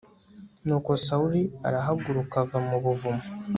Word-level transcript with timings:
nuko 0.65 0.91
sawuli 1.05 1.43
arahaguruka 1.67 2.35
ava 2.43 2.57
mu 2.67 2.77
buvumo 2.83 3.23